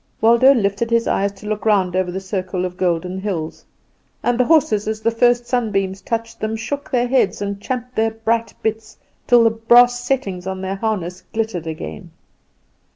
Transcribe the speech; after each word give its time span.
Waldo 0.19 0.51
lifted 0.55 0.89
his 0.89 1.07
eyes 1.07 1.31
to 1.33 1.45
look 1.45 1.63
round 1.63 1.95
over 1.95 2.11
the 2.11 2.19
circle 2.19 2.65
of 2.65 2.75
golden 2.75 3.19
hills; 3.19 3.63
and 4.23 4.39
the 4.39 4.45
horses, 4.45 4.87
as 4.87 4.99
the 5.01 5.11
first 5.11 5.45
sunbeams 5.45 6.01
touched 6.01 6.39
them, 6.39 6.55
shook 6.55 6.89
their 6.89 7.07
heads 7.07 7.39
and 7.39 7.61
champed 7.61 7.93
their 7.93 8.09
bright 8.09 8.51
bits, 8.63 8.97
till 9.27 9.43
the 9.43 9.51
brass 9.51 9.99
settings 10.03 10.47
in 10.47 10.61
their 10.61 10.77
harness 10.77 11.21
glittered 11.33 11.67
again. 11.67 12.09